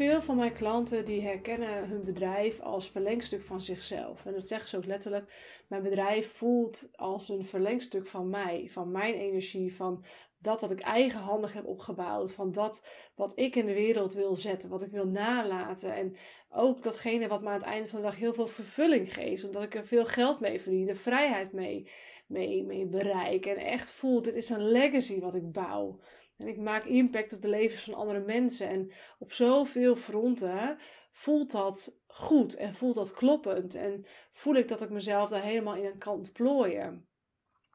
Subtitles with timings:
[0.00, 4.26] veel van mijn klanten die herkennen hun bedrijf als verlengstuk van zichzelf.
[4.26, 5.32] En dat zeggen ze ook letterlijk.
[5.68, 10.04] Mijn bedrijf voelt als een verlengstuk van mij, van mijn energie, van
[10.38, 14.70] dat wat ik eigenhandig heb opgebouwd, van dat wat ik in de wereld wil zetten,
[14.70, 15.94] wat ik wil nalaten.
[15.94, 16.16] En
[16.50, 19.62] ook datgene wat me aan het einde van de dag heel veel vervulling geeft, omdat
[19.62, 21.90] ik er veel geld mee verdien, de vrijheid mee,
[22.26, 23.46] mee, mee bereik.
[23.46, 25.98] En echt voel, dit is een legacy wat ik bouw.
[26.40, 28.68] En ik maak impact op de levens van andere mensen.
[28.68, 30.78] En op zoveel fronten
[31.12, 33.74] voelt dat goed en voelt dat kloppend.
[33.74, 37.08] En voel ik dat ik mezelf daar helemaal in kan ontplooien.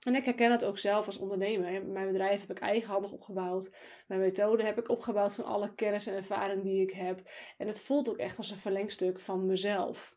[0.06, 1.86] En ik herken het ook zelf als ondernemer.
[1.86, 3.76] Mijn bedrijf heb ik eigenhandig opgebouwd.
[4.08, 7.30] Mijn methode heb ik opgebouwd van alle kennis en ervaring die ik heb.
[7.58, 10.15] En het voelt ook echt als een verlengstuk van mezelf.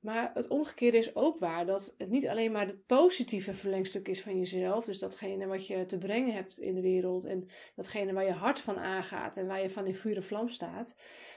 [0.00, 1.66] Maar het omgekeerde is ook waar.
[1.66, 4.84] Dat het niet alleen maar het positieve verlengstuk is van jezelf.
[4.84, 7.24] Dus datgene wat je te brengen hebt in de wereld.
[7.24, 9.36] En datgene waar je hart van aangaat.
[9.36, 10.96] En waar je van in vuur vlam staat.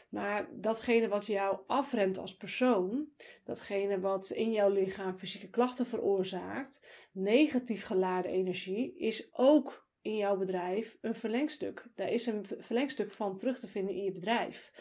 [0.10, 3.08] Maar datgene wat jou afremt als persoon.
[3.44, 6.86] Datgene wat in jouw lichaam fysieke klachten veroorzaakt.
[7.12, 8.98] Negatief geladen energie.
[8.98, 11.86] Is ook in jouw bedrijf een verlengstuk.
[11.96, 14.72] Daar is een verlengstuk van terug te vinden in je bedrijf.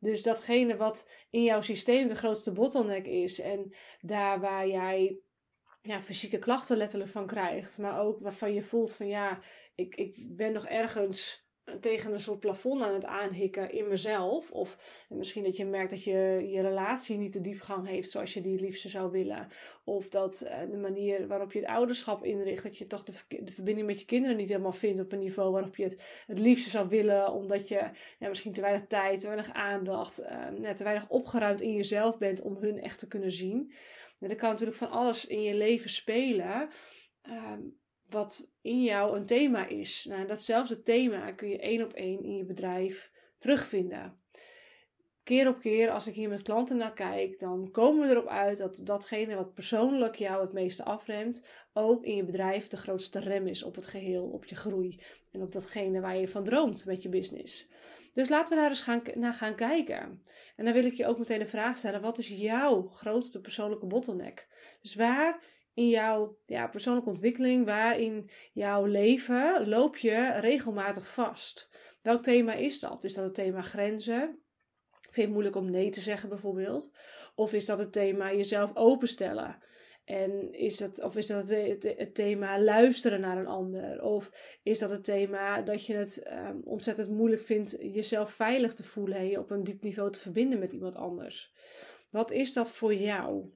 [0.00, 5.18] Dus datgene wat in jouw systeem de grootste bottleneck is en daar waar jij
[5.82, 9.42] ja, fysieke klachten letterlijk van krijgt, maar ook waarvan je voelt van ja,
[9.74, 11.48] ik, ik ben nog ergens
[11.80, 14.50] tegen een soort plafond aan het aanhikken in mezelf.
[14.50, 18.40] Of misschien dat je merkt dat je je relatie niet de diepgang heeft zoals je
[18.40, 19.48] die het liefste zou willen.
[19.84, 23.12] Of dat eh, de manier waarop je het ouderschap inricht, dat je toch de,
[23.44, 26.38] de verbinding met je kinderen niet helemaal vindt op een niveau waarop je het het
[26.38, 27.32] liefste zou willen.
[27.32, 31.74] Omdat je ja, misschien te weinig tijd, te weinig aandacht, uh, te weinig opgeruimd in
[31.74, 33.72] jezelf bent om hun echt te kunnen zien.
[34.20, 36.68] En er kan natuurlijk van alles in je leven spelen.
[37.22, 37.60] Ehm,
[38.10, 40.04] wat in jou een thema is.
[40.08, 44.18] Nou, datzelfde thema kun je één op één in je bedrijf terugvinden.
[45.22, 48.58] Keer op keer, als ik hier met klanten naar kijk, dan komen we erop uit
[48.58, 53.46] dat datgene wat persoonlijk jou het meeste afremt, ook in je bedrijf de grootste rem
[53.46, 55.00] is op het geheel, op je groei
[55.32, 57.68] en op datgene waar je van droomt met je business.
[58.12, 60.22] Dus laten we daar eens gaan, naar gaan kijken.
[60.56, 63.86] En dan wil ik je ook meteen de vraag stellen: wat is jouw grootste persoonlijke
[63.86, 64.48] bottleneck?
[64.80, 65.42] Dus waar
[65.80, 66.36] in jouw
[66.70, 71.70] persoonlijke ontwikkeling, waar in jouw leven loop je regelmatig vast?
[72.02, 73.04] Welk thema is dat?
[73.04, 74.38] Is dat het thema grenzen?
[75.00, 76.96] Vind je het moeilijk om nee te zeggen bijvoorbeeld?
[77.34, 79.58] Of is dat het thema jezelf openstellen?
[80.04, 84.02] En is dat, of is dat het, het, thema luisteren naar een ander?
[84.02, 88.84] Of is dat het thema dat je het ehm, ontzettend moeilijk vindt jezelf veilig te
[88.84, 91.52] voelen en je op een diep niveau te verbinden met iemand anders?
[92.10, 93.50] Wat is dat voor jou?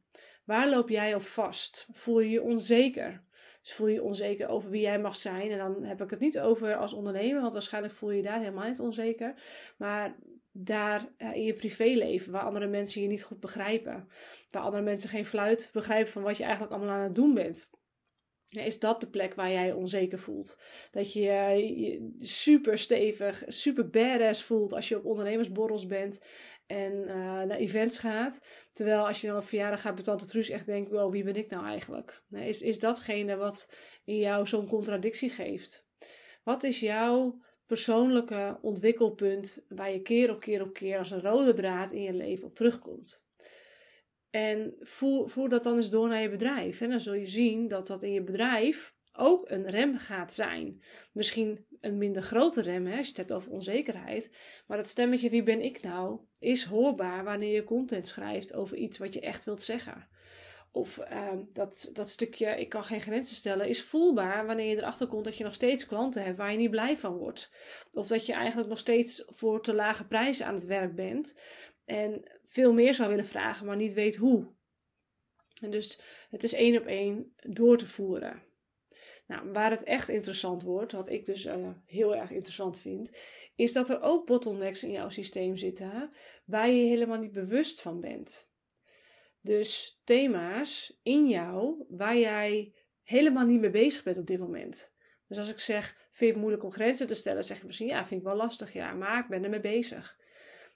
[0.44, 1.88] Waar loop jij op vast?
[1.92, 3.22] Voel je je onzeker?
[3.62, 5.50] Dus voel je je onzeker over wie jij mag zijn.
[5.50, 8.38] En dan heb ik het niet over als ondernemer, want waarschijnlijk voel je je daar
[8.38, 9.34] helemaal niet onzeker.
[9.76, 10.16] Maar
[10.52, 14.08] daar in je privéleven, waar andere mensen je niet goed begrijpen.
[14.50, 17.70] Waar andere mensen geen fluit begrijpen van wat je eigenlijk allemaal aan het doen bent.
[18.56, 20.58] Is dat de plek waar jij onzeker voelt?
[20.90, 26.20] Dat je je super stevig, super badass voelt als je op ondernemersborrels bent
[26.66, 28.40] en uh, naar events gaat.
[28.72, 31.36] Terwijl als je dan op verjaardag gaat bij Tante Truus echt denkt, wow, wie ben
[31.36, 32.22] ik nou eigenlijk?
[32.30, 33.72] Is, is datgene wat
[34.04, 35.86] in jou zo'n contradictie geeft?
[36.42, 41.54] Wat is jouw persoonlijke ontwikkelpunt waar je keer op keer op keer als een rode
[41.54, 43.22] draad in je leven op terugkomt?
[44.34, 46.80] En voer, dat dan eens door naar je bedrijf.
[46.80, 50.82] En dan zul je zien dat dat in je bedrijf ook een rem gaat zijn.
[51.12, 54.36] Misschien een minder grote rem, hè, als je het hebt over onzekerheid.
[54.66, 58.98] Maar dat stemmetje, wie ben ik nou, is hoorbaar wanneer je content schrijft over iets
[58.98, 60.08] wat je echt wilt zeggen.
[60.72, 65.06] Of uh, dat, dat stukje, ik kan geen grenzen stellen, is voelbaar wanneer je erachter
[65.06, 67.50] komt dat je nog steeds klanten hebt waar je niet blij van wordt.
[67.92, 71.34] Of dat je eigenlijk nog steeds voor te lage prijzen aan het werk bent.
[71.84, 74.52] En veel meer zou willen vragen, maar niet weet hoe.
[75.60, 76.00] En dus
[76.30, 78.42] het is één op één door te voeren.
[79.26, 83.16] Nou, waar het echt interessant wordt, wat ik dus uh, heel erg interessant vind,
[83.54, 86.10] is dat er ook bottlenecks in jouw systeem zitten
[86.44, 88.52] waar je helemaal niet bewust van bent.
[89.40, 94.92] Dus thema's in jou waar jij helemaal niet mee bezig bent op dit moment.
[95.28, 97.86] Dus als ik zeg, vind je het moeilijk om grenzen te stellen, zeg je misschien,
[97.86, 100.18] ja, vind ik wel lastig, ja, maar ik ben ermee bezig.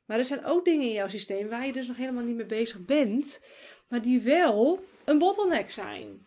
[0.09, 2.47] Maar er zijn ook dingen in jouw systeem waar je dus nog helemaal niet mee
[2.47, 3.43] bezig bent,
[3.89, 6.27] maar die wel een bottleneck zijn.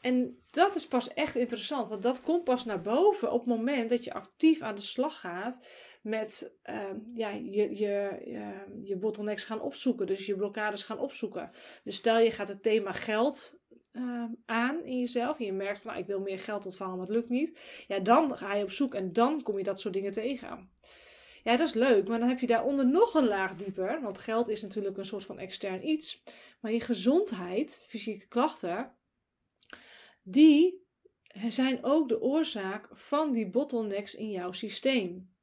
[0.00, 3.90] En dat is pas echt interessant, want dat komt pas naar boven op het moment
[3.90, 5.66] dat je actief aan de slag gaat
[6.02, 6.82] met uh,
[7.14, 11.50] ja, je, je, je, je bottlenecks gaan opzoeken, dus je blokkades gaan opzoeken.
[11.84, 13.58] Dus stel je gaat het thema geld
[13.92, 17.06] uh, aan in jezelf en je merkt van nou, ik wil meer geld ontvangen, maar
[17.06, 17.58] het lukt niet.
[17.86, 20.70] Ja, dan ga je op zoek en dan kom je dat soort dingen tegen.
[21.42, 24.00] Ja, dat is leuk, maar dan heb je daaronder nog een laag dieper.
[24.02, 26.22] Want geld is natuurlijk een soort van extern iets.
[26.60, 28.94] Maar je gezondheid, fysieke klachten,
[30.22, 30.88] die
[31.48, 35.34] zijn ook de oorzaak van die bottlenecks in jouw systeem.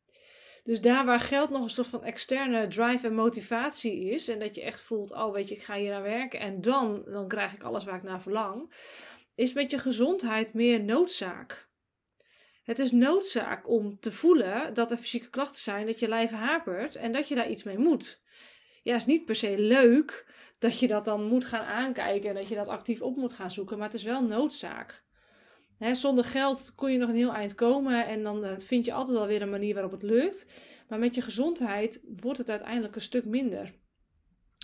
[0.64, 4.56] Dus daar waar geld nog een soort van externe drive en motivatie is, en dat
[4.56, 7.54] je echt voelt, oh weet je, ik ga hier aan werken en dan, dan krijg
[7.54, 8.74] ik alles waar ik naar verlang,
[9.36, 11.67] is met je gezondheid meer noodzaak.
[12.68, 16.96] Het is noodzaak om te voelen dat er fysieke klachten zijn, dat je lijf hapert
[16.96, 18.22] en dat je daar iets mee moet.
[18.84, 20.26] Ja, is niet per se leuk
[20.60, 23.52] dat je dat dan moet gaan aankijken en dat je dat actief op moet gaan
[23.52, 25.04] zoeken, maar het is wel noodzaak.
[25.92, 29.18] zonder geld kon je nog een heel eind komen en dan eh, vind je altijd
[29.18, 30.48] wel weer een manier waarop het lukt.
[30.88, 33.74] Maar met je gezondheid wordt het uiteindelijk een stuk minder.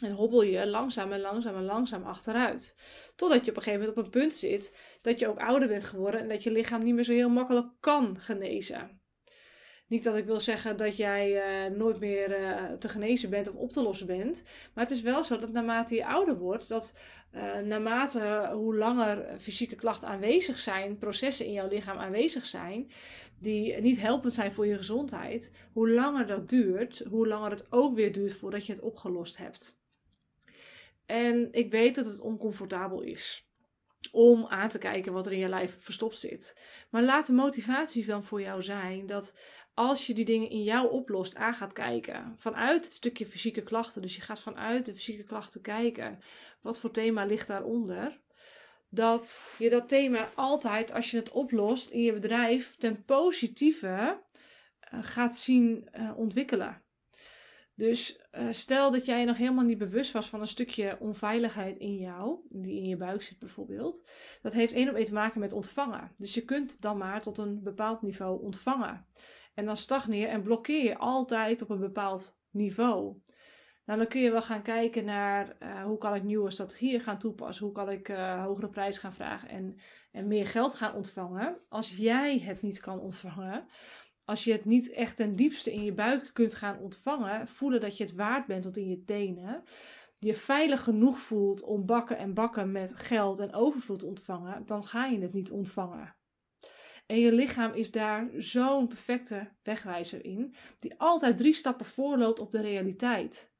[0.04, 2.76] En hobbel je langzaam en langzaam en langzaam achteruit.
[3.16, 5.84] Totdat je op een gegeven moment op een punt zit dat je ook ouder bent
[5.84, 9.02] geworden en dat je lichaam niet meer zo heel makkelijk kan genezen.
[9.88, 11.32] Niet dat ik wil zeggen dat jij
[11.70, 14.44] uh, nooit meer uh, te genezen bent of op te lossen bent.
[14.74, 16.98] Maar het is wel zo dat naarmate je ouder wordt, dat
[17.36, 22.92] uh, naarmate hoe langer fysieke klachten aanwezig zijn, processen in jouw lichaam aanwezig zijn,
[23.40, 27.96] die niet helpend zijn voor je gezondheid, hoe langer dat duurt, hoe langer het ook
[27.96, 29.83] weer duurt voordat je het opgelost hebt.
[31.06, 33.48] En ik weet dat het oncomfortabel is
[34.12, 36.60] om aan te kijken wat er in je lijf verstopt zit.
[36.90, 39.38] Maar laat de motivatie dan voor jou zijn dat
[39.74, 44.02] als je die dingen in jou oplost, aan gaat kijken vanuit het stukje fysieke klachten,
[44.02, 46.20] dus je gaat vanuit de fysieke klachten kijken,
[46.62, 48.22] wat voor thema ligt daaronder,
[48.90, 54.22] dat je dat thema altijd, als je het oplost in je bedrijf, ten positieve
[54.94, 56.83] uh, gaat zien uh, ontwikkelen.
[57.84, 61.96] Dus uh, stel dat jij nog helemaal niet bewust was van een stukje onveiligheid in
[61.96, 64.10] jou, die in je buik zit bijvoorbeeld.
[64.42, 66.12] Dat heeft één op één te maken met ontvangen.
[66.18, 69.06] Dus je kunt dan maar tot een bepaald niveau ontvangen.
[69.54, 73.22] En dan stagneer en blokkeer je altijd op een bepaald niveau.
[73.86, 77.20] Nou, dan kun je wel gaan kijken naar uh, hoe kan ik nieuwe strategieën gaan
[77.20, 77.66] toepassen.
[77.66, 79.80] Hoe kan ik uh, hogere prijs gaan vragen en,
[80.12, 81.58] en meer geld gaan ontvangen.
[81.70, 83.68] Als jij het niet kan ontvangen,
[84.26, 87.98] als je het niet echt ten diepste in je buik kunt gaan ontvangen, voelen dat
[87.98, 89.64] je het waard bent tot in je tenen,
[90.20, 94.84] je veilig genoeg voelt om bakken en bakken met geld en overvloed te ontvangen, dan
[94.84, 96.16] ga je het niet ontvangen.
[97.06, 102.52] En je lichaam is daar zo'n perfecte wegwijzer in, die altijd drie stappen voorloopt op
[102.52, 103.52] de realiteit.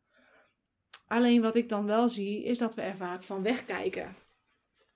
[1.08, 4.16] Alleen wat ik dan wel zie, is dat we er vaak van wegkijken.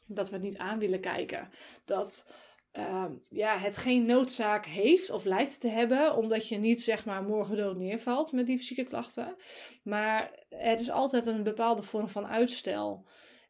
[0.06, 1.50] Dat we het niet aan willen kijken.
[1.86, 2.32] Dat
[2.78, 7.24] uh, ja, het geen noodzaak heeft of lijkt te hebben, omdat je niet zeg maar
[7.24, 9.36] morgen dood neervalt met die fysieke klachten.
[9.84, 13.08] Maar er is altijd een bepaalde vorm van uitstel.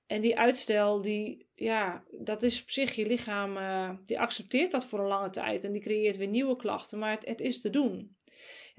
[0.07, 4.85] En die uitstel, die, ja, dat is op zich je lichaam, uh, die accepteert dat
[4.85, 7.69] voor een lange tijd en die creëert weer nieuwe klachten, maar het, het is te
[7.69, 8.15] doen.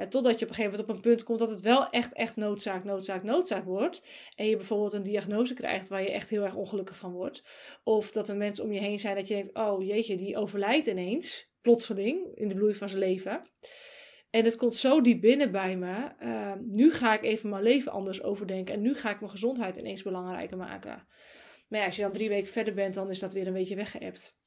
[0.07, 2.37] Totdat je op een gegeven moment op een punt komt dat het wel echt, echt
[2.37, 4.03] noodzaak, noodzaak, noodzaak wordt.
[4.37, 7.43] En je bijvoorbeeld een diagnose krijgt waar je echt heel erg ongelukkig van wordt.
[7.85, 10.87] Of dat er mensen om je heen zijn dat je denkt, oh jeetje, die overlijdt
[10.87, 13.43] ineens, plotseling, in de bloei van zijn leven.
[14.31, 16.13] En het komt zo diep binnen bij me.
[16.23, 18.75] Uh, nu ga ik even mijn leven anders overdenken.
[18.75, 21.07] En nu ga ik mijn gezondheid ineens belangrijker maken.
[21.69, 23.77] Maar ja, als je dan drie weken verder bent, dan is dat weer een beetje
[23.77, 24.39] weggeëpt.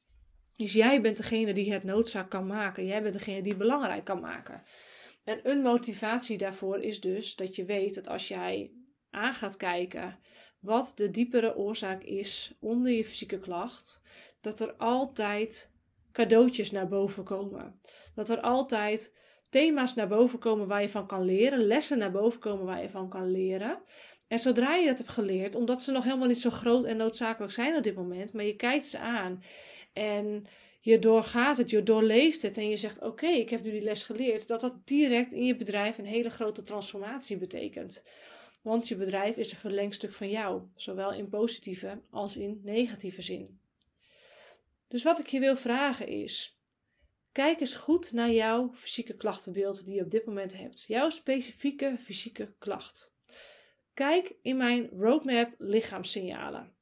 [0.56, 2.86] Dus jij bent degene die het noodzaak kan maken.
[2.86, 4.64] Jij bent degene die het belangrijk kan maken.
[5.24, 8.72] En een motivatie daarvoor is dus dat je weet dat als jij
[9.10, 10.20] aan gaat kijken
[10.60, 14.02] wat de diepere oorzaak is onder je fysieke klacht,
[14.42, 15.72] dat er altijd
[16.12, 17.76] cadeautjes naar boven komen.
[18.16, 19.18] Dat er altijd
[19.50, 22.90] thema's naar boven komen waar je van kan leren, lessen naar boven komen waar je
[22.90, 23.82] van kan leren.
[24.28, 27.54] En zodra je dat hebt geleerd, omdat ze nog helemaal niet zo groot en noodzakelijk
[27.54, 29.44] zijn op dit moment, maar je kijkt ze aan
[29.94, 30.46] en
[30.84, 34.04] je doorgaat het, je doorleeft het en je zegt: Oké, ik heb nu die les
[34.04, 38.04] geleerd, dat dat direct in je bedrijf een hele grote transformatie betekent.
[38.62, 43.60] Want je bedrijf is een verlengstuk van jou, zowel in positieve als in negatieve zin.
[44.88, 46.60] Dus wat ik je wil vragen is:
[47.32, 51.98] kijk eens goed naar jouw fysieke klachtenbeeld die je op dit moment hebt, jouw specifieke
[51.98, 53.14] fysieke klacht.
[53.94, 56.74] Kijk in mijn roadmap lichaamssignalen.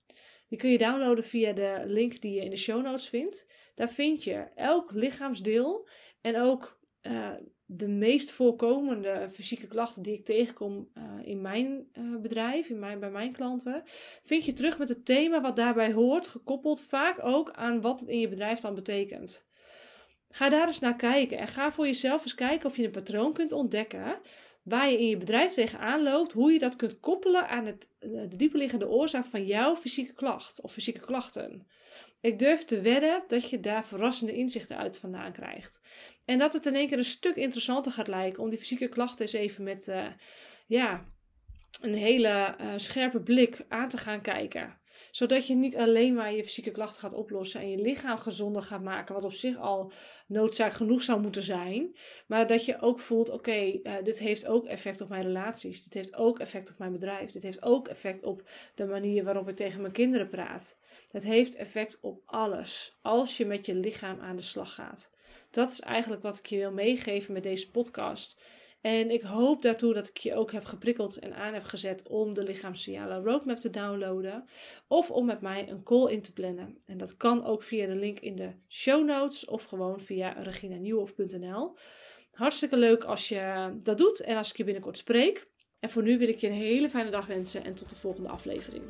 [0.47, 3.47] Die kun je downloaden via de link die je in de show notes vindt.
[3.79, 5.87] Daar vind je elk lichaamsdeel
[6.21, 7.29] en ook uh,
[7.65, 12.99] de meest voorkomende fysieke klachten die ik tegenkom uh, in mijn uh, bedrijf, in mijn,
[12.99, 13.83] bij mijn klanten,
[14.23, 18.09] vind je terug met het thema wat daarbij hoort, gekoppeld vaak ook aan wat het
[18.09, 19.47] in je bedrijf dan betekent.
[20.29, 23.33] Ga daar eens naar kijken en ga voor jezelf eens kijken of je een patroon
[23.33, 24.19] kunt ontdekken
[24.63, 28.35] waar je in je bedrijf tegenaan loopt, hoe je dat kunt koppelen aan het, de
[28.35, 31.67] dieperliggende oorzaak van jouw fysieke klacht of fysieke klachten.
[32.21, 35.81] Ik durf te wedden dat je daar verrassende inzichten uit vandaan krijgt.
[36.25, 39.21] En dat het in één keer een stuk interessanter gaat lijken om die fysieke klachten
[39.25, 40.07] eens even met uh,
[40.67, 41.05] ja,
[41.81, 44.78] een hele uh, scherpe blik aan te gaan kijken
[45.11, 48.81] zodat je niet alleen maar je fysieke klachten gaat oplossen en je lichaam gezonder gaat
[48.81, 49.91] maken, wat op zich al
[50.27, 51.95] noodzaak genoeg zou moeten zijn.
[52.27, 55.83] Maar dat je ook voelt: oké, uh, dit heeft ook effect op mijn relaties.
[55.83, 57.31] Dit heeft ook effect op mijn bedrijf.
[57.31, 60.79] Dit heeft ook effect op de manier waarop ik tegen mijn kinderen praat.
[61.11, 65.11] Het heeft effect op alles als je met je lichaam aan de slag gaat.
[65.51, 68.41] Dat is eigenlijk wat ik je wil meegeven met deze podcast.
[68.81, 72.33] En ik hoop daartoe dat ik je ook heb geprikkeld en aan heb gezet om
[72.33, 74.45] de lichaamssignalen roadmap te downloaden.
[74.87, 76.77] Of om met mij een call in te plannen.
[76.85, 81.77] En dat kan ook via de link in de show notes of gewoon via reginanieuwhof.nl.
[82.31, 85.47] Hartstikke leuk als je dat doet en als ik je binnenkort spreek.
[85.79, 88.29] En voor nu wil ik je een hele fijne dag wensen en tot de volgende
[88.29, 88.83] aflevering.